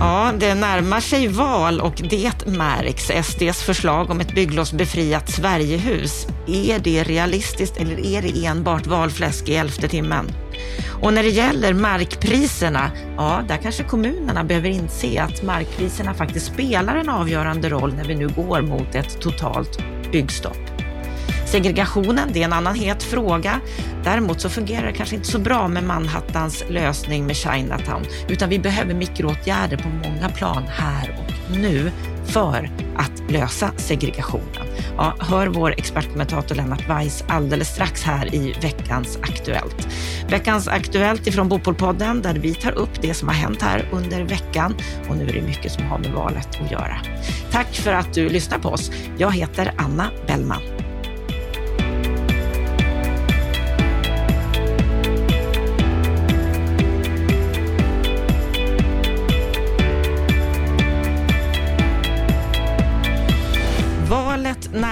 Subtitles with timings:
[0.00, 3.10] Ja, det närmar sig val och det märks.
[3.26, 6.26] SDs förslag om ett bygglovsbefriat Sverigehus.
[6.46, 10.32] Är det realistiskt eller är det enbart valfläsk i elfte timmen?
[11.02, 16.96] Och när det gäller markpriserna, ja, där kanske kommunerna behöver inse att markpriserna faktiskt spelar
[16.96, 19.78] en avgörande roll när vi nu går mot ett totalt
[20.12, 20.77] byggstopp.
[21.50, 23.60] Segregationen, det är en annan het fråga.
[24.04, 28.58] Däremot så fungerar det kanske inte så bra med Manhattans lösning med Chinatown, utan vi
[28.58, 31.92] behöver mikroåtgärder på många plan här och nu
[32.26, 34.66] för att lösa segregationen.
[34.96, 39.88] Ja, hör vår expertkommentator Lennart Weiss alldeles strax här i veckans Aktuellt.
[40.28, 44.74] Veckans Aktuellt ifrån Bopolpodden där vi tar upp det som har hänt här under veckan
[45.08, 46.96] och nu är det mycket som har med valet att göra.
[47.50, 48.90] Tack för att du lyssnar på oss.
[49.18, 50.87] Jag heter Anna Bellman.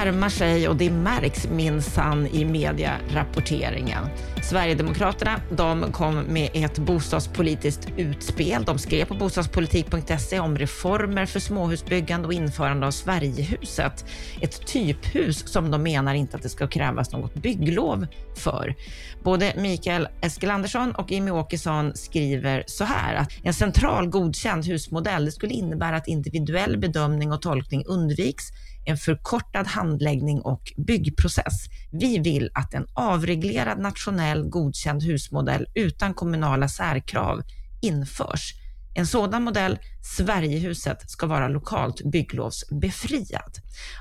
[0.06, 4.04] Närmar sig och det märks minsann i medierapporteringen.
[4.42, 8.64] Sverigedemokraterna de kom med ett bostadspolitiskt utspel.
[8.64, 14.04] De skrev på bostadspolitik.se om reformer för småhusbyggande och införande av Sverigehuset.
[14.40, 18.74] Ett typhus som de menar inte att det ska krävas något bygglov för.
[19.22, 25.52] Både Mikael Eskilandersson och Jimmy Åkesson skriver så här att en central godkänd husmodell skulle
[25.52, 28.44] innebära att individuell bedömning och tolkning undviks
[28.86, 31.66] en förkortad handläggning och byggprocess.
[31.92, 37.42] Vi vill att en avreglerad nationell godkänd husmodell utan kommunala särkrav
[37.82, 38.52] införs.
[38.94, 39.78] En sådan modell,
[40.16, 43.52] Sverigehuset, ska vara lokalt bygglovsbefriad.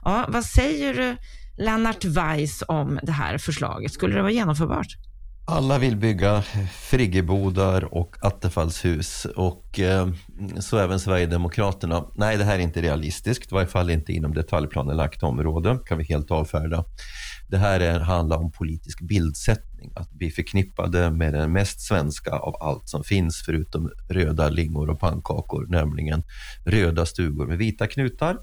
[0.03, 1.17] Ja, vad säger du,
[1.63, 3.91] Lennart Weiss om det här förslaget?
[3.91, 4.87] Skulle det vara genomförbart?
[5.47, 10.09] Alla vill bygga friggebodar och attefallshus och eh,
[10.59, 12.05] så även Sverigedemokraterna.
[12.15, 16.03] Nej, det här är inte realistiskt, i varje fall inte inom detaljplanelagt område, kan vi
[16.03, 16.85] helt avfärda.
[17.49, 22.55] Det här är, handlar om politisk bildsättning, att bli förknippade med den mest svenska av
[22.61, 26.23] allt som finns förutom röda lingor och pannkakor, nämligen
[26.65, 28.37] röda stugor med vita knutar.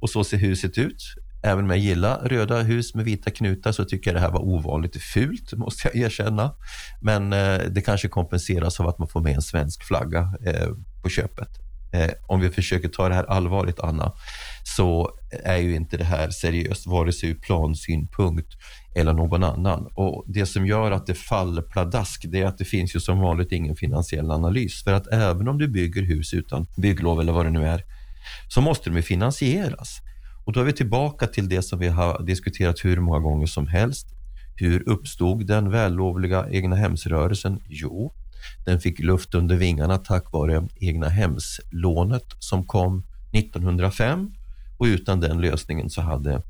[0.00, 1.02] Och så ser huset ut.
[1.42, 4.40] Även om jag gillar röda hus med vita knutar så tycker jag det här var
[4.40, 6.54] ovanligt fult, måste jag erkänna.
[7.00, 10.68] Men eh, det kanske kompenseras av att man får med en svensk flagga eh,
[11.02, 11.48] på köpet.
[11.92, 14.12] Eh, om vi försöker ta det här allvarligt, Anna,
[14.76, 15.10] så
[15.44, 18.48] är ju inte det här seriöst, vare sig ur plansynpunkt
[18.94, 19.88] eller någon annan.
[19.94, 23.18] Och Det som gör att det faller pladask, det är att det finns ju som
[23.18, 24.84] vanligt ingen finansiell analys.
[24.84, 27.82] För att även om du bygger hus utan bygglov eller vad det nu är,
[28.48, 30.00] så måste de finansieras.
[30.48, 33.66] Och då är vi tillbaka till det som vi har diskuterat hur många gånger som
[33.66, 34.06] helst.
[34.56, 37.60] Hur uppstod den vällovliga egnahemsrörelsen?
[37.68, 38.14] Jo,
[38.66, 44.30] den fick luft under vingarna tack vare egnahemslånet som kom 1905
[44.78, 46.42] och utan den lösningen så hade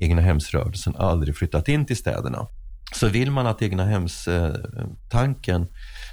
[0.00, 2.46] egnahemsrörelsen aldrig flyttat in till städerna.
[2.94, 5.66] Så vill man att egnahemstanken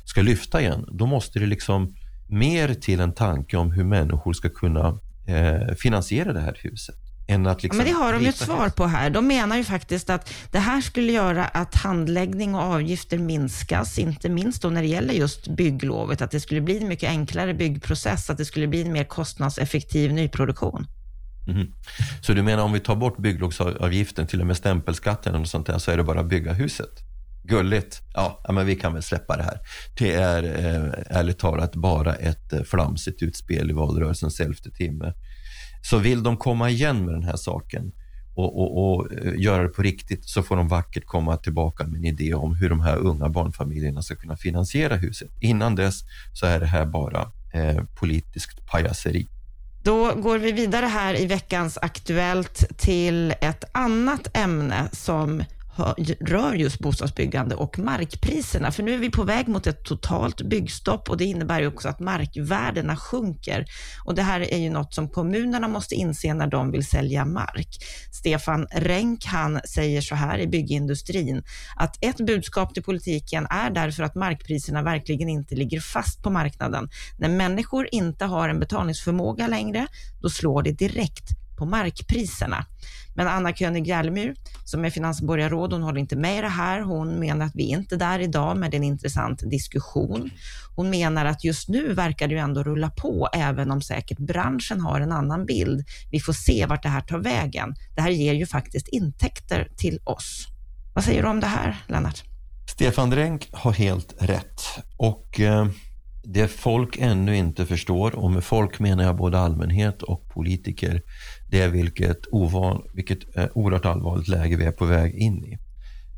[0.06, 1.96] ska lyfta igen, då måste det liksom
[2.28, 7.09] mer till en tanke om hur människor ska kunna eh, finansiera det här huset.
[7.30, 9.10] Än att liksom men det har de ju ett svar på här.
[9.10, 14.30] De menar ju faktiskt att det här skulle göra att handläggning och avgifter minskas, inte
[14.30, 18.30] minst då när det gäller just bygglovet, att det skulle bli en mycket enklare byggprocess,
[18.30, 20.88] att det skulle bli en mer kostnadseffektiv nyproduktion.
[21.48, 21.68] Mm.
[22.22, 25.78] Så du menar om vi tar bort bygglovsavgiften, till och med stämpelskatten och sånt där,
[25.78, 26.90] så är det bara att bygga huset?
[27.44, 28.02] Gulligt.
[28.14, 29.60] Ja, men vi kan väl släppa det här.
[29.98, 35.14] Det är eh, ärligt talat bara ett eh, flamsigt utspel i valrörelsens elfte timme.
[35.82, 37.92] Så vill de komma igen med den här saken
[38.36, 41.98] och, och, och, eh, göra det på riktigt så får de vackert komma tillbaka med
[41.98, 45.30] en idé om hur de här unga barnfamiljerna ska kunna finansiera huset.
[45.40, 46.00] Innan dess
[46.34, 49.28] så är det här bara eh, politiskt pajaseri.
[49.84, 55.44] Då går vi vidare här i veckans Aktuellt till ett annat ämne som
[56.20, 58.72] rör just bostadsbyggande och markpriserna.
[58.72, 61.90] För nu är vi på väg mot ett totalt byggstopp och det innebär ju också
[61.90, 63.66] att markvärdena sjunker.
[64.06, 67.68] Och det här är ju något som kommunerna måste inse när de vill sälja mark.
[68.12, 71.44] Stefan Renck, han säger så här i byggindustrin,
[71.76, 76.90] att ett budskap till politiken är därför att markpriserna verkligen inte ligger fast på marknaden.
[77.18, 79.88] När människor inte har en betalningsförmåga längre,
[80.22, 82.66] då slår det direkt på markpriserna.
[83.16, 84.36] Men Anna König Järlemyr,
[84.66, 86.82] som är finansborgarråd, hon håller inte med i det här.
[86.82, 90.30] Hon menar att vi inte är där idag, men det är en intressant diskussion.
[90.76, 94.82] Hon menar att just nu verkar det ju ändå rulla på, även om säkert branschen
[94.82, 95.86] har en annan bild.
[96.12, 97.76] Vi får se vart det här tar vägen.
[97.96, 100.48] Det här ger ju faktiskt intäkter till oss.
[100.96, 102.24] Vad säger du om det här, Lennart?
[102.68, 104.62] Stefan Dränk har helt rätt.
[104.98, 105.40] Och...
[105.40, 105.68] Eh
[106.34, 111.02] det folk ännu inte förstår, och med folk menar jag både allmänhet och politiker,
[111.50, 115.58] det är vilket, ovan, vilket eh, oerhört allvarligt läge vi är på väg in i.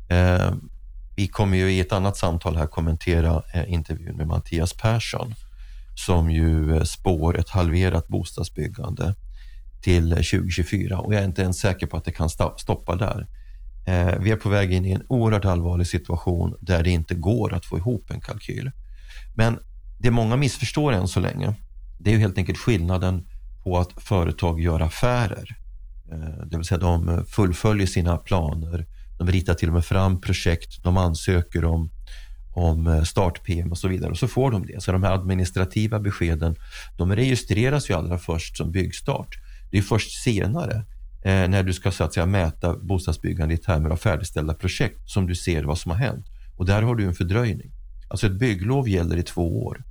[0.08, 0.52] Eh,
[1.16, 5.34] vi kommer ju i ett annat samtal här kommentera eh, intervjun med Mattias Persson
[5.94, 9.14] som ju eh, spår ett halverat bostadsbyggande
[9.82, 13.26] till eh, 2024 och jag är inte ens säker på att det kan stoppa där.
[13.86, 17.54] Eh, vi är på väg in i en oerhört allvarlig situation där det inte går
[17.54, 18.70] att få ihop en kalkyl.
[19.34, 19.58] Men
[19.98, 21.54] det många missförstår än så länge,
[21.98, 23.26] det är ju helt enkelt skillnaden
[23.64, 25.56] på att företag gör affärer.
[26.12, 28.86] Eh, det vill säga de fullföljer sina planer,
[29.18, 31.90] de ritar till och med fram projekt, de ansöker om,
[32.54, 34.82] om eh, start-PM och så vidare och så får de det.
[34.82, 36.56] Så de här administrativa beskeden,
[36.98, 39.36] de registreras ju allra först som byggstart.
[39.70, 40.84] Det är först senare
[41.24, 45.26] eh, när du ska så att säga, mäta bostadsbyggande i termer av färdigställda projekt som
[45.26, 46.26] du ser vad som har hänt.
[46.56, 47.72] Och där har du en fördröjning.
[48.08, 49.84] Alltså ett bygglov gäller i två år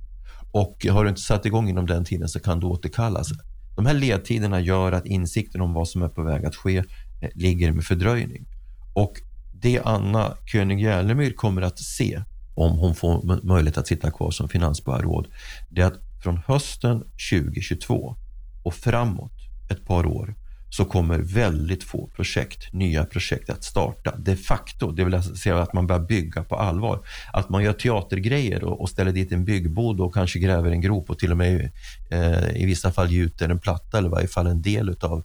[0.52, 3.32] och har du inte satt igång inom den tiden så kan du återkallas.
[3.76, 7.30] De här ledtiderna gör att insikten om vad som är på väg att ske eh,
[7.34, 8.46] ligger med fördröjning.
[8.94, 9.12] Och
[9.52, 12.22] det Anna König Järlemyr kommer att se
[12.54, 15.26] om hon får möjlighet att sitta kvar som finansborgarråd,
[15.70, 18.16] det är att från hösten 2022
[18.62, 19.32] och framåt
[19.70, 20.34] ett par år
[20.72, 24.16] så kommer väldigt få projekt, nya projekt att starta.
[24.18, 27.06] De facto, det vill säga att man börjar bygga på allvar.
[27.32, 31.10] Att man gör teatergrejer och, och ställer dit en byggbod och kanske gräver en grop
[31.10, 31.70] och till och med
[32.10, 35.24] eh, i vissa fall gjuter en platta eller i varje fall en del av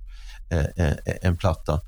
[0.49, 1.81] eh, eh, en platta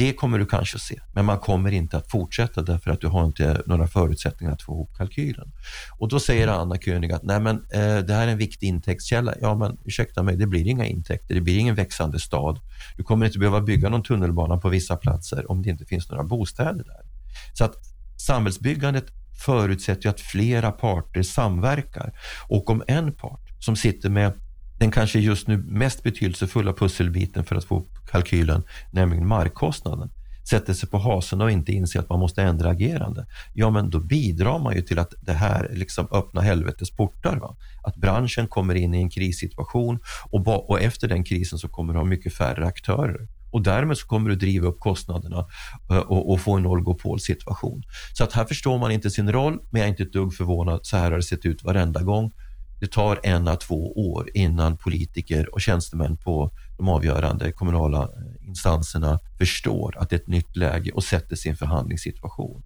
[0.00, 3.06] det kommer du kanske att se, men man kommer inte att fortsätta därför att du
[3.06, 5.52] har inte några förutsättningar att få ihop kalkylen.
[5.98, 9.34] Och då säger Anna König att Nej, men, eh, det här är en viktig intäktskälla.
[9.40, 11.34] Ja, men ursäkta mig, det blir inga intäkter.
[11.34, 12.60] Det blir ingen växande stad.
[12.96, 16.24] Du kommer inte behöva bygga någon tunnelbana på vissa platser om det inte finns några
[16.24, 17.02] bostäder där.
[17.54, 17.74] Så att
[18.16, 19.04] samhällsbyggandet
[19.44, 22.12] förutsätter att flera parter samverkar
[22.48, 24.32] och om en part som sitter med
[24.78, 30.10] den kanske just nu mest betydelsefulla pusselbiten för att få kalkylen, nämligen markkostnaden,
[30.50, 34.00] sätter sig på hasen och inte inser att man måste ändra agerande, ja men då
[34.00, 37.36] bidrar man ju till att det här liksom öppnar helvetes portar.
[37.36, 37.56] Va?
[37.82, 39.98] Att branschen kommer in i en krissituation
[40.30, 43.28] och, och efter den krisen så kommer du ha mycket färre aktörer.
[43.52, 45.46] Och därmed så kommer du driva upp kostnaderna
[45.90, 47.82] eh, och, och, få en oligopolsituation.
[48.12, 50.80] Så att här förstår man inte sin roll, men jag är inte ett dugg förvånad.
[50.82, 52.32] Så här har det sett ut varenda gång
[52.80, 58.48] det tar en à två år innan politiker och tjänstemän på de avgörande kommunala eh,
[58.48, 62.62] instanserna förstår att det är ett nytt läge och sätter sin förhandlingssituation.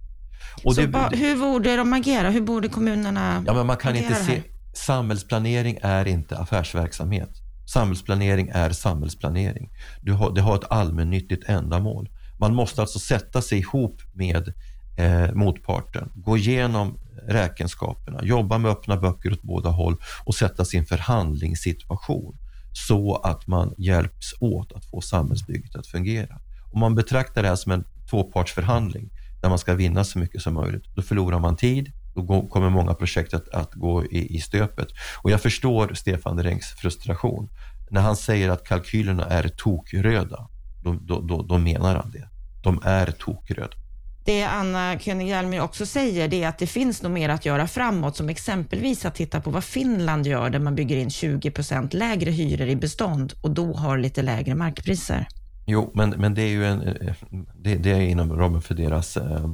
[0.64, 2.30] Och det, ba, hur borde de agera?
[2.30, 4.42] Hur borde kommunerna ja, men Man kan inte se,
[4.74, 7.30] Samhällsplanering är inte affärsverksamhet.
[7.66, 9.70] Samhällsplanering är samhällsplanering.
[10.02, 12.08] Du har, det har ett allmännyttigt ändamål.
[12.38, 14.52] Man måste alltså sätta sig ihop med
[14.96, 16.98] eh, motparten, gå igenom
[17.28, 22.38] räkenskaperna, jobba med öppna böcker åt båda håll och sätta sin förhandlingssituation
[22.72, 26.40] så att man hjälps åt att få samhällsbygget att fungera.
[26.72, 29.10] Om man betraktar det här som en tvåpartsförhandling
[29.42, 32.94] där man ska vinna så mycket som möjligt, då förlorar man tid, då kommer många
[32.94, 34.88] projekt att, att gå i, i, stöpet.
[35.22, 37.48] Och jag förstår Stefan Rengs frustration.
[37.90, 40.48] När han säger att kalkylerna är tokröda,
[40.82, 42.28] då, då, då, då menar han det.
[42.62, 43.83] De är tokröda.
[44.24, 47.66] Det Anna König Hjelmer också säger, det är att det finns nog mer att göra
[47.66, 51.94] framåt, som exempelvis att titta på vad Finland gör, där man bygger in 20 procent
[51.94, 55.26] lägre hyror i bestånd och då har lite lägre markpriser.
[55.66, 57.14] Jo, men, men det är ju en, eh,
[57.54, 59.50] det, det är inom ramen för deras eh,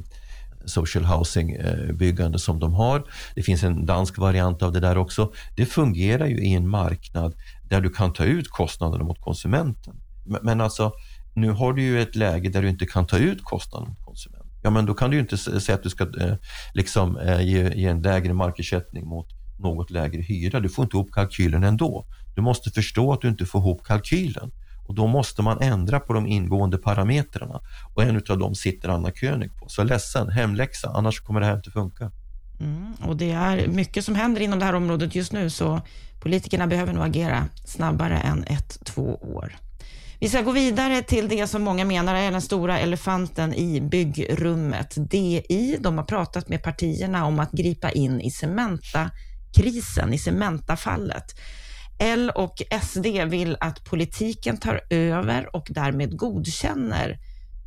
[0.65, 3.03] social housing-byggande eh, som de har.
[3.35, 5.31] Det finns en dansk variant av det där också.
[5.55, 7.35] Det fungerar ju i en marknad
[7.69, 9.95] där du kan ta ut kostnaderna mot konsumenten.
[10.25, 10.91] Men, men alltså,
[11.33, 13.95] nu har du ju ett läge där du inte kan ta ut kostnaden
[14.61, 16.35] ja men då kan du inte säga att du ska eh,
[16.73, 19.27] liksom, eh, ge, ge, en lägre markersättning mot
[19.59, 20.59] något lägre hyra.
[20.59, 22.05] Du får inte ihop kalkylen ändå.
[22.35, 24.51] Du måste förstå att du inte får ihop kalkylen
[24.87, 27.61] och då måste man ändra på de ingående parametrarna
[27.93, 29.69] och en av dem sitter Anna König på.
[29.69, 32.11] Så ledsen, hemläxa, annars kommer det här inte funka.
[32.59, 35.81] Mm, och det är mycket som händer inom det här området just nu, så
[36.19, 39.55] politikerna behöver nog agera snabbare än ett, två år.
[40.23, 44.93] Vi ska gå vidare till det som många menar är den stora elefanten i byggrummet.
[44.97, 51.23] DI, de har pratat med partierna om att gripa in i Cementa-krisen, i Cementa-fallet.
[51.99, 57.17] L och SD vill att politiken tar över och därmed godkänner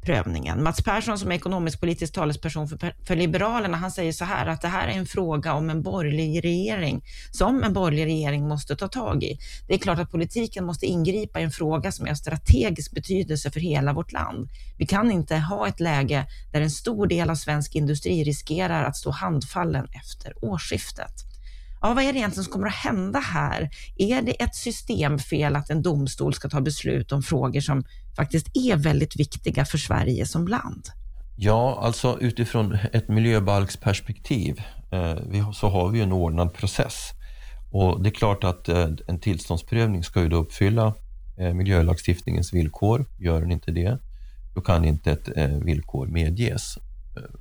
[0.05, 0.63] prövningen.
[0.63, 4.69] Mats Persson som är ekonomisk-politisk talesperson för, för Liberalerna, han säger så här att det
[4.69, 9.23] här är en fråga om en borgerlig regering som en borgerlig regering måste ta tag
[9.23, 9.39] i.
[9.69, 13.51] Det är klart att politiken måste ingripa i en fråga som är av strategisk betydelse
[13.51, 14.49] för hela vårt land.
[14.79, 18.97] Vi kan inte ha ett läge där en stor del av svensk industri riskerar att
[18.97, 21.13] stå handfallen efter årsskiftet.
[21.81, 23.71] ja, vad är det egentligen som kommer att hända här?
[23.97, 27.85] Är det ett systemfel att en domstol ska ta beslut om frågor som
[28.17, 30.89] faktiskt är väldigt viktiga för Sverige som land?
[31.37, 37.11] Ja, alltså utifrån ett miljöbalksperspektiv eh, så har vi en ordnad process.
[37.73, 40.95] Och Det är klart att eh, en tillståndsprövning ska ju då uppfylla
[41.39, 43.07] eh, miljölagstiftningens villkor.
[43.19, 43.99] Gör den inte det,
[44.55, 45.29] då kan inte ett
[45.63, 46.79] villkor medges.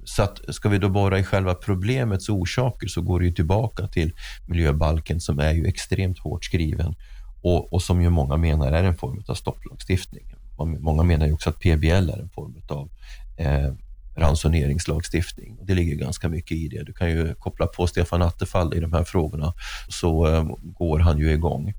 [0.04, 3.88] Så att ska vi då borra i själva problemets orsaker så går det ju tillbaka
[3.88, 4.14] till
[4.48, 6.96] miljöbalken som är ju extremt hårt skriven
[7.42, 10.24] och, och som ju många menar är en form av stopplagstiftning.
[10.66, 12.90] Många menar ju också att PBL är en form av
[13.38, 13.74] eh,
[14.16, 15.58] ransoneringslagstiftning.
[15.62, 16.84] Det ligger ganska mycket i det.
[16.84, 19.54] Du kan ju koppla på Stefan Attefall i de här frågorna
[19.90, 21.74] så eh, går han ju igång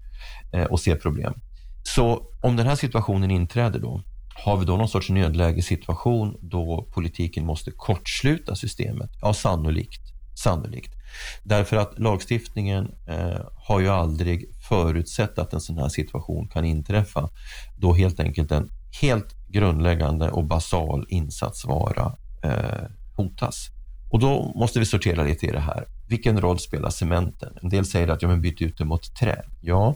[0.53, 1.35] eh, och ser problem.
[1.83, 4.03] Så om den här situationen inträder då,
[4.35, 9.11] har vi då någon sorts nödlägesituation då politiken måste kortsluta systemet?
[9.21, 10.03] Ja, sannolikt.
[10.35, 10.93] sannolikt.
[11.43, 17.29] Därför att lagstiftningen eh, har ju aldrig förutsett att en sån här situation kan inträffa
[17.77, 22.13] då helt enkelt en helt grundläggande och basal insatsvara
[22.45, 22.85] eh,
[23.17, 23.69] hotas.
[24.11, 25.85] Och då måste vi sortera lite i det här.
[26.09, 27.59] Vilken roll spelar cementen?
[27.63, 29.43] En del säger att ja, men byt ut det mot trä.
[29.61, 29.95] Ja,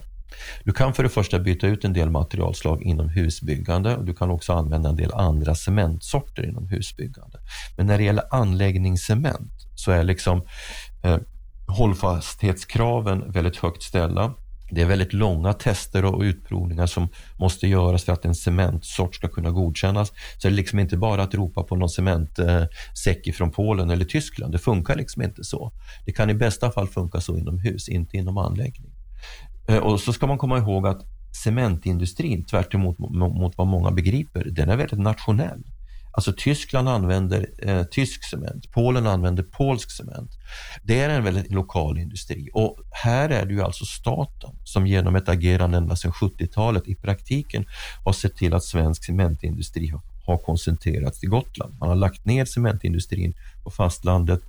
[0.63, 4.29] du kan för det första byta ut en del materialslag inom husbyggande och du kan
[4.29, 7.37] också använda en del andra cementsorter inom husbyggande.
[7.77, 10.41] Men när det gäller anläggningscement så är liksom
[11.03, 11.17] eh,
[11.67, 14.33] hållfasthetskraven väldigt högt ställda.
[14.71, 19.27] Det är väldigt långa tester och utprovningar som måste göras för att en cementsort ska
[19.27, 20.09] kunna godkännas.
[20.09, 24.51] Så det är liksom inte bara att ropa på någon cementsäck från Polen eller Tyskland.
[24.51, 25.71] Det funkar liksom inte så.
[26.05, 28.98] Det kan i bästa fall funka så inomhus, inte inom anläggning.
[29.69, 31.05] Eh, och så ska man komma ihåg att
[31.43, 35.63] cementindustrin, tvärt emot mot vad många begriper, den är väldigt nationell.
[36.11, 40.31] Alltså Tyskland använder eh, tysk cement, Polen använder polsk cement.
[40.83, 45.15] Det är en väldigt lokal industri och här är det ju alltså staten som genom
[45.15, 47.65] ett agerande ända sedan 70-talet i praktiken
[48.03, 49.93] har sett till att svensk cementindustri
[50.25, 51.79] har koncentrerats till Gotland.
[51.79, 53.33] Man har lagt ner cementindustrin
[53.63, 54.41] på fastlandet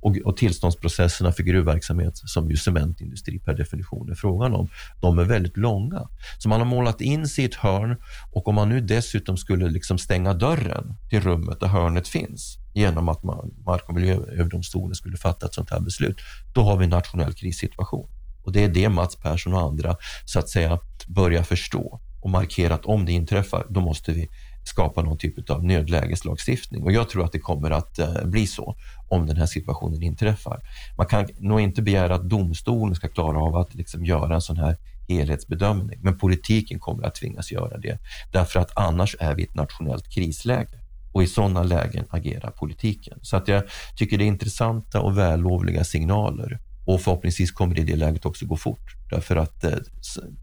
[0.00, 4.68] och, och tillståndsprocesserna för gruvverksamhet, som ju cementindustri per definition är frågan om,
[5.00, 6.08] de är väldigt långa.
[6.38, 7.96] Så man har målat in sig i ett hörn
[8.32, 13.08] och om man nu dessutom skulle liksom stänga dörren till rummet där hörnet finns genom
[13.08, 16.16] att man, Mark och miljööverdomstolen skulle fatta ett sånt här beslut,
[16.54, 18.10] då har vi en nationell krissituation.
[18.44, 20.78] Och det är det Mats Persson och andra så att säga
[21.08, 24.28] börjar förstå och markera att om det inträffar, då måste vi
[24.68, 26.82] skapa någon typ av nödlägeslagstiftning.
[26.82, 28.76] Och jag tror att det kommer att eh, bli så
[29.08, 30.60] om den här situationen inträffar.
[30.96, 34.56] Man kan nog inte begära att domstolen ska klara av att liksom göra en sån
[34.56, 34.76] här
[35.08, 37.98] helhetsbedömning, men politiken kommer att tvingas göra det.
[38.32, 40.80] Därför att annars är vi i ett nationellt krisläge
[41.12, 43.18] och i sådana lägen agerar politiken.
[43.22, 43.62] Så att jag
[43.96, 46.58] tycker det är intressanta och vällovliga signaler
[46.88, 48.94] och förhoppningsvis kommer det i det läget också gå fort.
[49.10, 49.70] Därför att eh,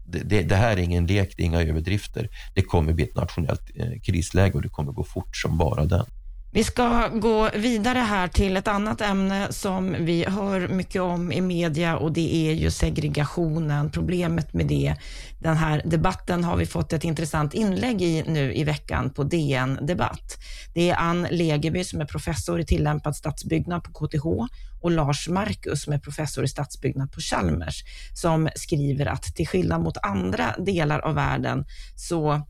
[0.06, 2.28] det, det, här är ingen lek, det är inga överdrifter.
[2.54, 6.06] Det kommer bli ett nationellt eh, krisläge och det kommer gå fort som bara den.
[6.56, 11.40] Vi ska gå vidare här till ett annat ämne som vi hör mycket om i
[11.40, 14.94] media och det är ju segregationen, problemet med det.
[15.38, 19.78] Den här debatten har vi fått ett intressant inlägg i nu i veckan på DN
[19.82, 20.38] Debatt.
[20.74, 24.26] Det är Ann Legeby som är professor i tillämpad stadsbyggnad på KTH
[24.82, 27.84] och Lars Marcus som är professor i stadsbyggnad på Chalmers
[28.14, 31.64] som skriver att till skillnad mot andra delar av världen
[31.96, 32.42] så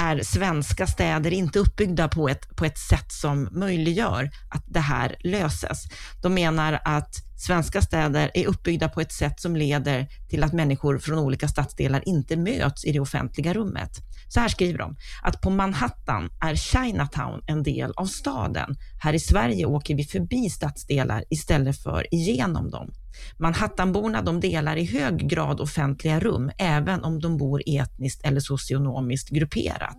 [0.00, 5.16] är svenska städer inte uppbyggda på ett, på ett sätt som möjliggör att det här
[5.20, 5.84] löses.
[6.22, 10.98] De menar att svenska städer är uppbyggda på ett sätt som leder till att människor
[10.98, 13.90] från olika stadsdelar inte möts i det offentliga rummet.
[14.28, 18.76] Så här skriver de, att på Manhattan är Chinatown en del av staden.
[19.02, 22.90] Här i Sverige åker vi förbi stadsdelar istället för igenom dem.
[23.38, 29.30] Manhattanborna de delar i hög grad offentliga rum, även om de bor etniskt eller socionomiskt
[29.30, 29.98] grupperat.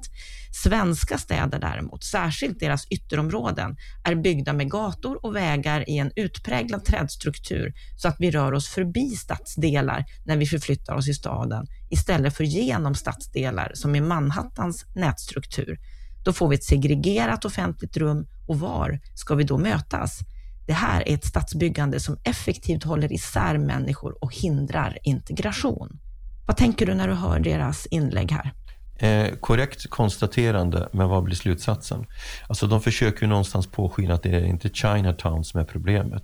[0.63, 6.85] Svenska städer däremot, särskilt deras ytterområden, är byggda med gator och vägar i en utpräglad
[6.85, 12.37] trädstruktur så att vi rör oss förbi stadsdelar när vi förflyttar oss i staden istället
[12.37, 15.77] för genom stadsdelar som i Manhattans nätstruktur.
[16.23, 20.19] Då får vi ett segregerat offentligt rum och var ska vi då mötas?
[20.67, 25.99] Det här är ett stadsbyggande som effektivt håller isär människor och hindrar integration.
[26.47, 28.53] Vad tänker du när du hör deras inlägg här?
[29.01, 32.05] Eh, korrekt konstaterande, men vad blir slutsatsen?
[32.47, 36.23] Alltså de försöker ju någonstans påskina att det är inte Chinatown som är problemet.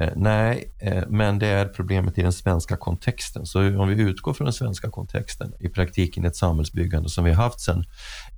[0.00, 3.46] Eh, nej, eh, men det är problemet i den svenska kontexten.
[3.46, 7.42] Så om vi utgår från den svenska kontexten, i praktiken ett samhällsbyggande som vi har
[7.42, 7.84] haft sedan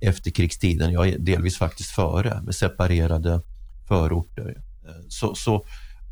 [0.01, 3.41] efterkrigstiden, ja delvis faktiskt före, med separerade
[3.87, 5.65] förorter, eh, så, så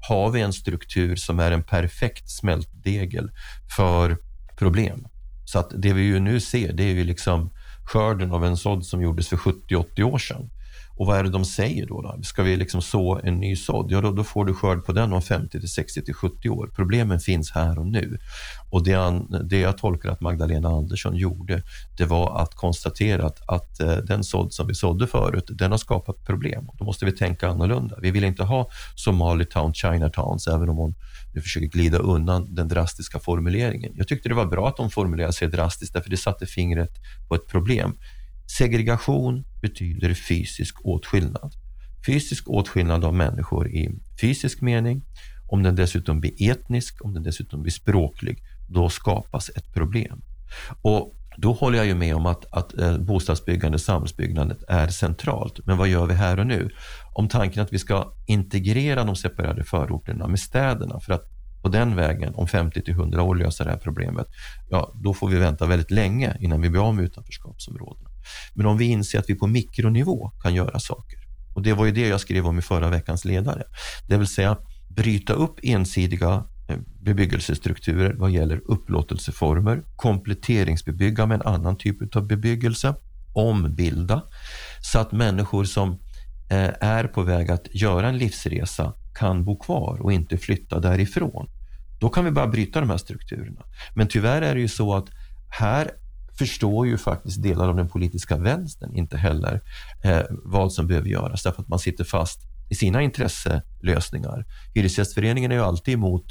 [0.08, 3.32] har vi en struktur som är en perfekt smältdegel
[3.78, 4.18] för
[4.58, 5.08] problem.
[5.46, 7.52] Så att det vi ju nu ser, det är ju liksom
[7.86, 10.50] skörden av en sådd som gjordes för 70-80 år sedan.
[10.98, 12.02] Och vad är det de säger då?
[12.02, 12.24] då?
[12.24, 13.92] Ska vi liksom så en ny sådd?
[13.92, 16.70] Ja, då, då får du skörd på den om 50 till 60 till 70 år.
[16.76, 18.18] Problemen finns här och nu.
[18.70, 21.64] Och det, han, det jag tolkar att Magdalena Andersson gjorde,
[21.98, 25.78] det var att konstatera att, att eh, den sådd som vi sådde förut, den har
[25.78, 26.70] skapat problem.
[26.80, 27.96] Då måste vi tänka annorlunda.
[28.02, 30.96] Vi vill inte ha Somalitown, Chinatowns, även om hon
[31.34, 33.94] nu försöker glida undan den drastiska formuleringen.
[33.96, 36.92] Jag tyckte det var bra att de formulerade sig drastiskt, därför det satte fingret
[37.28, 37.98] på ett problem.
[38.48, 41.54] Segregation betyder fysisk åtskillnad.
[42.06, 43.90] Fysisk åtskillnad av människor i
[44.22, 45.02] fysisk mening.
[45.48, 50.22] Om den dessutom blir etnisk, om den dessutom blir språklig, då skapas ett problem.
[50.82, 55.66] Och då håller jag ju med om att, att eh, bostadsbyggande, samhällsbyggandet är centralt.
[55.66, 56.70] Men vad gör vi här och nu?
[57.14, 61.24] Om tanken att vi ska integrera de separerade förorterna med städerna för att
[61.62, 64.28] på den vägen om 50 till 100 år lösa det här problemet,
[64.70, 68.07] ja, då får vi vänta väldigt länge innan vi blir av med utanförskapsområdena.
[68.54, 71.20] Men om vi inser att vi på mikronivå kan göra saker.
[71.56, 73.64] Och det var ju det jag skrev om i förra veckans ledare.
[74.08, 74.58] Det vill säga
[74.88, 82.96] bryta upp ensidiga eh, bebyggelsestrukturer vad gäller upplåtelseformer, kompletteringsbebygga med en annan typ av bebyggelse,
[83.34, 84.24] ombilda
[84.82, 86.00] så att människor som
[86.50, 91.50] eh, är på väg att göra en livsresa kan bo kvar och inte flytta därifrån.
[92.00, 93.62] Då kan vi bara bryta de här strukturerna.
[93.96, 95.06] Men tyvärr är det ju så att
[95.50, 95.92] här
[96.38, 99.62] förstår ju faktiskt delar av den politiska vänstern inte heller
[100.04, 102.40] eh, vad som behöver göras därför att man sitter fast
[102.70, 104.46] i sina intresselösningar.
[104.76, 106.26] Hyresgästföreningen är ju alltid emot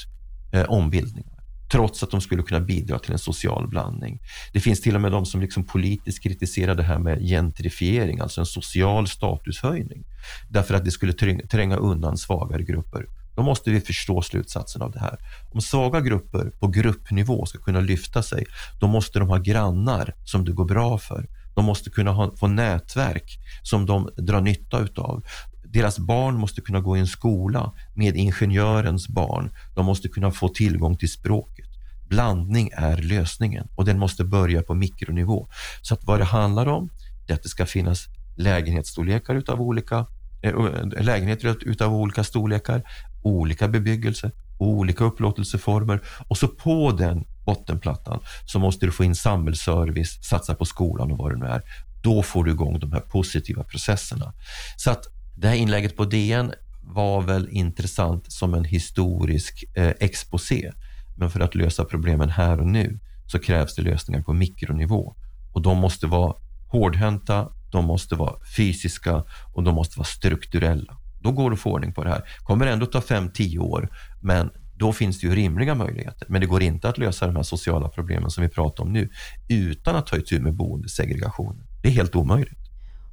[0.53, 1.37] eh, ombildningar
[1.71, 4.21] trots att de skulle kunna bidra till en social blandning.
[4.53, 8.41] Det finns till och med de som liksom politiskt kritiserar det här med gentrifiering, alltså
[8.41, 10.05] en social statushöjning,
[10.49, 11.13] därför att det skulle
[11.51, 13.07] tränga undan svagare grupper.
[13.37, 15.19] Då måste vi förstå slutsatsen av det här.
[15.53, 18.47] Om svaga grupper på gruppnivå ska kunna lyfta sig,
[18.81, 21.27] då måste de ha grannar som det går bra för.
[21.55, 25.23] De måste kunna ha, få nätverk som de drar nytta utav.
[25.65, 29.51] Deras barn måste kunna gå i en skola med ingenjörens barn.
[29.75, 31.69] De måste kunna få tillgång till språket.
[32.09, 35.49] Blandning är lösningen och den måste börja på mikronivå.
[35.83, 36.91] Så att vad det handlar om,
[37.29, 40.07] är att det ska finnas lägenhetsstorlekar utav olika
[40.47, 42.83] Eh, lägenheter utav olika storlekar,
[43.23, 50.25] olika bebyggelse, olika upplåtelseformer och så på den bottenplattan så måste du få in samhällsservice,
[50.25, 51.63] satsa på skolan och vad det nu är.
[52.03, 54.33] Då får du igång de här positiva processerna.
[54.77, 55.07] Så att
[55.37, 60.73] det här inlägget på DN var väl intressant som en historisk eh, exposé.
[61.17, 65.15] Men för att lösa problemen här och nu så krävs det lösningar på mikronivå
[65.53, 66.35] och de måste vara
[66.69, 70.97] hårdhänta, de måste vara fysiska och de måste vara strukturella.
[71.21, 72.23] Då går det att få ordning på det här.
[72.43, 73.89] kommer ändå ta 5-10 år,
[74.23, 76.27] men då finns det ju rimliga möjligheter.
[76.29, 79.09] Men det går inte att lösa de här sociala problemen som vi pratar om nu
[79.49, 81.67] utan att ta itu med boendesegregationen.
[81.83, 82.66] Det är helt omöjligt.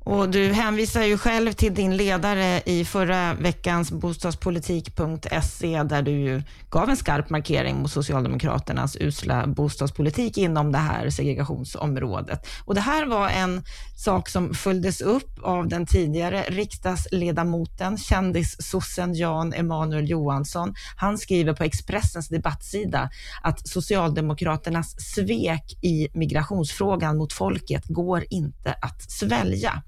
[0.05, 6.43] Och du hänvisar ju själv till din ledare i förra veckans bostadspolitik.se där du ju
[6.69, 12.47] gav en skarp markering mot Socialdemokraternas usla bostadspolitik inom det här segregationsområdet.
[12.65, 13.63] Och det här var en
[13.97, 20.73] sak som följdes upp av den tidigare riksdagsledamoten, kändissossen Jan Emanuel Johansson.
[20.95, 23.09] Han skriver på Expressens debattsida
[23.43, 29.83] att Socialdemokraternas svek i migrationsfrågan mot folket går inte att svälja.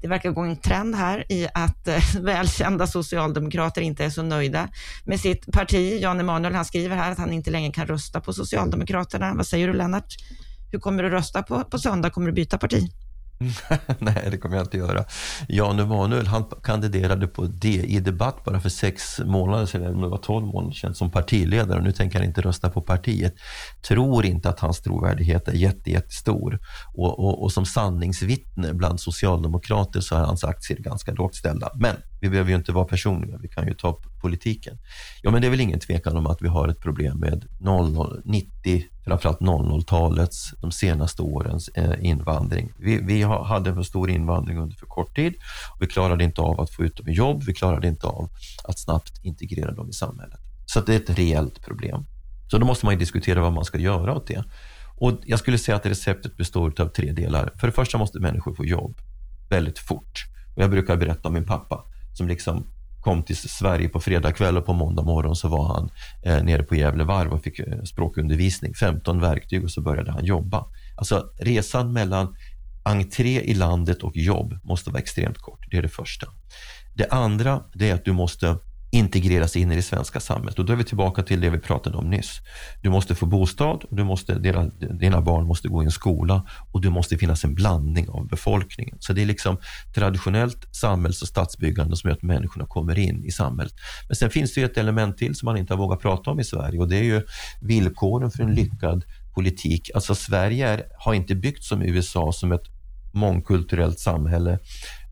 [0.00, 4.68] Det verkar gå en trend här i att eh, välkända socialdemokrater inte är så nöjda
[5.04, 5.98] med sitt parti.
[6.02, 9.34] Jan Emanuel, han skriver här att han inte längre kan rösta på Socialdemokraterna.
[9.34, 10.14] Vad säger du Lennart?
[10.72, 12.10] Hur kommer du rösta på, på söndag?
[12.10, 12.88] Kommer du byta parti?
[13.98, 15.04] Nej, det kommer jag inte göra.
[15.48, 20.18] Jan Emanuel, han kandiderade på DI Debatt bara för sex månader sedan, om det var
[20.18, 21.78] tolv månader sedan, som partiledare.
[21.78, 23.34] Och nu tänker han inte rösta på partiet.
[23.88, 26.58] Tror inte att hans trovärdighet är jätte, jättestor.
[26.94, 31.70] Och, och, och som sanningsvittne bland socialdemokrater så är hans aktier ganska lågt ställda.
[31.74, 34.78] Men vi behöver ju inte vara personliga, vi kan ju ta politiken.
[35.22, 38.22] Ja, men det är väl ingen tvekan om att vi har ett problem med 00,
[38.24, 42.72] 90, framförallt 00-talets, de senaste årens eh, invandring.
[42.78, 45.34] Vi, vi hade för stor invandring under för kort tid.
[45.74, 48.28] Och vi klarade inte av att få ut dem i jobb, vi klarade inte av
[48.64, 50.40] att snabbt integrera dem i samhället.
[50.66, 52.04] Så det är ett reellt problem.
[52.50, 54.44] Så då måste man diskutera vad man ska göra åt det.
[54.96, 57.52] Och jag skulle säga att receptet består av tre delar.
[57.60, 58.94] För det första måste människor få jobb
[59.50, 60.26] väldigt fort.
[60.54, 62.66] Och jag brukar berätta om min pappa som liksom
[63.00, 65.90] kom till Sverige på fredag kväll och på måndag morgon så var han
[66.22, 70.24] eh, nere på Gävle varv och fick eh, språkundervisning, 15 verktyg och så började han
[70.24, 70.66] jobba.
[70.96, 72.36] Alltså resan mellan
[72.84, 75.66] entré i landet och jobb måste vara extremt kort.
[75.70, 76.26] Det är det första.
[76.94, 78.56] Det andra det är att du måste
[78.94, 80.58] integreras in i det svenska samhället.
[80.58, 82.40] Och då är vi tillbaka till det vi pratade om nyss.
[82.82, 84.64] Du måste få bostad, och du måste, dina,
[85.00, 88.96] dina barn måste gå i en skola och det måste finnas en blandning av befolkningen.
[89.00, 89.56] Så det är liksom
[89.94, 93.74] traditionellt samhälls och stadsbyggande som gör att människorna kommer in i samhället.
[94.08, 96.44] Men sen finns det ett element till som man inte har vågat prata om i
[96.44, 97.22] Sverige och det är ju
[97.60, 99.90] villkoren för en lyckad politik.
[99.94, 102.66] Alltså Sverige är, har inte byggt som USA som ett
[103.12, 104.58] mångkulturellt samhälle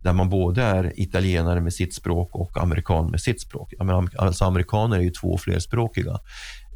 [0.02, 3.72] där man både är italienare med sitt språk och amerikan med sitt språk.
[4.18, 6.18] Alltså amerikaner är ju två flerspråkiga.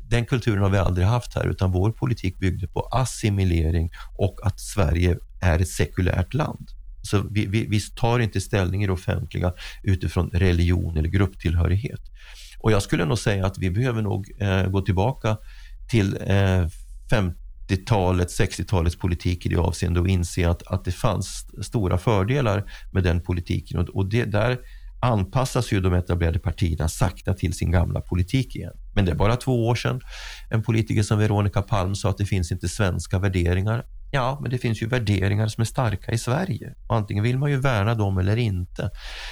[0.09, 4.61] Den kulturen har vi aldrig haft här utan vår politik byggde på assimilering och att
[4.61, 6.69] Sverige är ett sekulärt land.
[7.03, 12.01] Så vi, vi, vi tar inte ställning i det offentliga utifrån religion eller grupptillhörighet.
[12.59, 15.37] Och jag skulle nog säga att vi behöver nog eh, gå tillbaka
[15.91, 16.67] till eh,
[17.75, 23.03] 50-talet, 60-talets politik i det avseendet och inse att, att det fanns stora fördelar med
[23.03, 23.81] den politiken.
[23.81, 24.59] Och, och det, där
[25.01, 28.73] anpassas ju de etablerade partierna sakta till sin gamla politik igen.
[28.95, 30.01] Men det är bara två år sedan
[30.51, 33.85] en politiker som Veronica Palm sa att det finns inte svenska värderingar.
[34.13, 36.75] Ja, men det finns ju värderingar som är starka i Sverige.
[36.89, 38.91] Antingen vill man ju värna dem eller inte.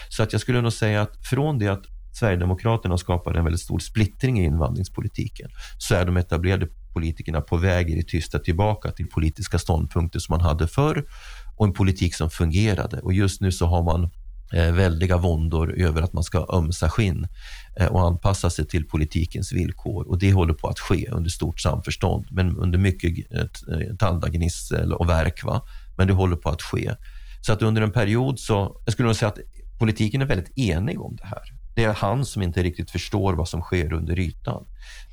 [0.08, 3.78] Så att jag skulle nog säga att från det att Sverigedemokraterna skapade en väldigt stor
[3.78, 9.06] splittring i invandringspolitiken så är de etablerade politikerna på väg i det tysta tillbaka till
[9.06, 11.04] politiska ståndpunkter som man hade förr
[11.56, 13.00] och en politik som fungerade.
[13.00, 14.10] Och just nu så har man
[14.52, 17.26] eh, väldiga våndor över att man ska ömsa skinn
[17.76, 20.08] eh, och anpassa sig till politikens villkor.
[20.08, 24.92] Och det håller på att ske under stort samförstånd, men under mycket eh, eh tandagnissel
[24.92, 25.44] och verk.
[25.44, 25.62] Va?
[25.96, 26.94] Men det håller på att ske.
[27.40, 29.38] Så att under en period så, jag skulle nog säga att
[29.78, 31.61] politiken är väldigt enig om det här.
[31.74, 34.64] Det är han som inte riktigt förstår vad som sker under ytan.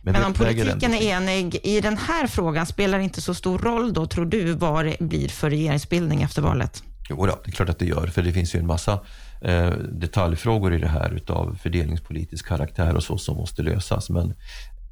[0.01, 3.59] Men, Men om politiken är enig i den här frågan, spelar det inte så stor
[3.59, 6.83] roll då, tror du, vad det blir för regeringsbildning efter valet?
[7.09, 8.99] Jo, då, det är klart att det gör, för det finns ju en massa
[9.41, 14.09] eh, detaljfrågor i det här utav fördelningspolitisk karaktär och så som måste lösas.
[14.09, 14.33] Men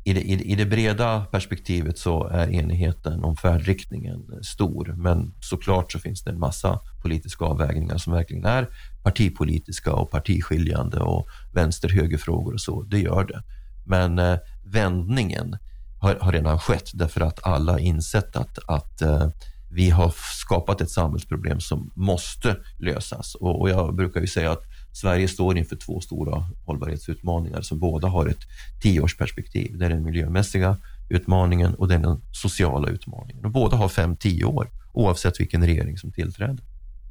[0.07, 4.93] i det, i, det, breda perspektivet så är enigheten om färdriktningen stor.
[4.97, 8.67] Men såklart så finns det en massa politiska avvägningar som verkligen är
[9.03, 12.83] partipolitiska och partiskiljande och vänster-högerfrågor och så.
[12.83, 13.43] Det gör det.
[13.85, 15.57] Men eh, vändningen
[15.99, 19.29] har, har, redan skett därför att alla insett att, att eh,
[19.71, 23.35] vi har skapat ett samhällsproblem som måste lösas.
[23.35, 24.63] Och, och, jag brukar ju säga att
[25.01, 28.41] Sverige står inför två stora hållbarhetsutmaningar som båda har ett
[28.81, 29.77] tioårsperspektiv.
[29.77, 30.77] Det är den miljömässiga
[31.09, 33.45] utmaningen och den sociala utmaningen.
[33.45, 36.59] Och båda har fem, tio år oavsett vilken regering som tillträder.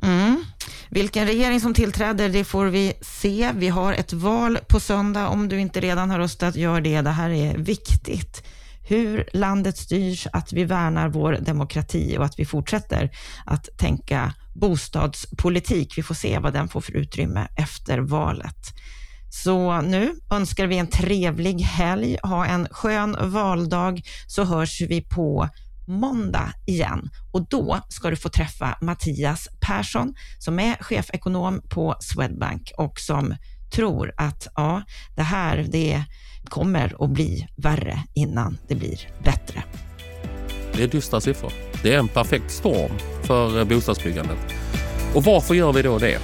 [0.03, 0.45] Mm.
[0.91, 3.53] Vilken regering som tillträder, det får vi se.
[3.57, 5.29] Vi har ett val på söndag.
[5.29, 7.01] Om du inte redan har röstat, gör det.
[7.01, 8.43] Det här är viktigt.
[8.89, 13.11] Hur landet styrs, att vi värnar vår demokrati och att vi fortsätter
[13.45, 15.99] att tänka bostadspolitik.
[15.99, 18.75] Vi får se vad den får för utrymme efter valet.
[19.31, 25.49] Så nu önskar vi en trevlig helg, ha en skön valdag, så hörs vi på
[25.87, 32.73] måndag igen och då ska du få träffa Mattias Persson som är chefekonom på Swedbank
[32.79, 33.35] och som
[33.75, 34.83] tror att ja,
[35.17, 36.05] det här det är
[36.47, 39.63] kommer att bli värre innan det blir bättre.
[40.77, 41.53] Det är dystra siffror.
[41.83, 44.39] Det är en perfekt storm för eh, bostadsbyggandet.
[45.15, 46.21] Och varför gör vi då det?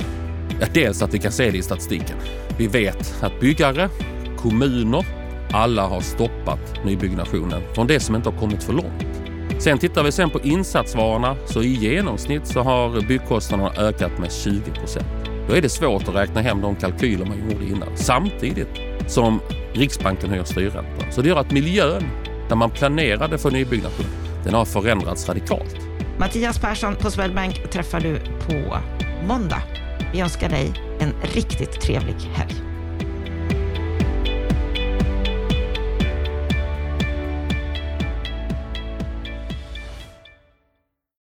[0.60, 2.16] Ja, dels att vi kan se det i statistiken.
[2.58, 3.88] Vi vet att byggare,
[4.36, 5.06] kommuner,
[5.52, 9.06] alla har stoppat nybyggnationen från det som inte har kommit för långt.
[9.58, 14.70] Sen tittar vi sen på insatsvarorna så i genomsnitt så har byggkostnaderna ökat med 20
[14.70, 15.06] procent.
[15.48, 18.68] Då är det svårt att räkna hem de kalkyler man gjorde innan samtidigt
[19.06, 19.40] som
[19.72, 21.12] Riksbanken höjer styrräntan.
[21.12, 22.02] Så det gör att miljön
[22.48, 24.06] där man planerade för nybyggnation
[24.44, 25.76] den har förändrats radikalt.
[26.18, 28.76] Mattias Persson på Swedbank träffar du på
[29.26, 29.62] måndag.
[30.12, 32.71] Vi önskar dig en riktigt trevlig helg.